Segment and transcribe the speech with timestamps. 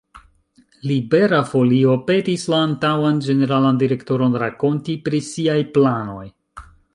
[0.91, 6.27] Libera Folio petis la antaŭan ĝeneralan direktoron rakonti pri siaj planoj.